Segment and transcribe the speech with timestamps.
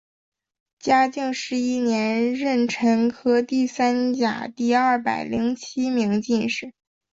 [0.79, 6.73] 嘉靖十一年壬辰科第三甲第二百零七名进士。